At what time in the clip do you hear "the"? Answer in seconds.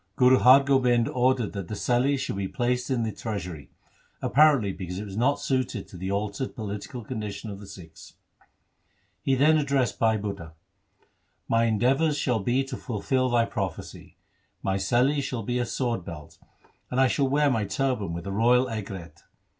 1.67-1.75, 3.03-3.11, 5.95-6.09, 7.59-7.67